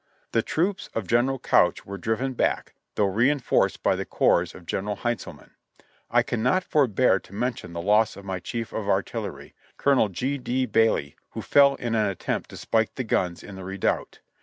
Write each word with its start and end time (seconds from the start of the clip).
The 0.31 0.41
troops 0.41 0.89
of 0.95 1.05
General 1.05 1.37
Couch 1.37 1.83
w^ere 1.85 2.01
driven 2.01 2.33
back, 2.33 2.73
though 2.95 3.05
reinforced 3.05 3.83
by 3.83 3.95
the 3.95 4.03
corps 4.03 4.55
of 4.55 4.65
General 4.65 4.95
Heintzelman. 4.95 5.51
I 6.09 6.23
cannot 6.23 6.63
forbear 6.63 7.19
to 7.19 7.33
mention 7.35 7.73
the 7.73 7.83
loss 7.83 8.17
of 8.17 8.25
my 8.25 8.39
Chief 8.39 8.73
of 8.73 8.89
Artillery, 8.89 9.53
Colonel 9.77 10.09
G. 10.09 10.39
D. 10.39 10.65
Bailey, 10.65 11.17
who 11.33 11.43
fell 11.43 11.75
in 11.75 11.93
an 11.93 12.07
attempt 12.07 12.49
to 12.49 12.57
spike 12.57 12.95
the 12.95 13.03
guns 13.03 13.43
in 13.43 13.53
the 13.55 13.63
redoubt. 13.63 14.21